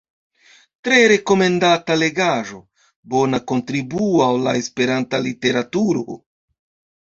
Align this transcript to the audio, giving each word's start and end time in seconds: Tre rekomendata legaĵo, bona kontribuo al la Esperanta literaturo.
Tre 0.85 0.95
rekomendata 1.11 1.97
legaĵo, 2.03 2.61
bona 3.17 3.41
kontribuo 3.53 4.25
al 4.29 4.41
la 4.49 4.55
Esperanta 4.63 5.21
literaturo. 5.29 6.19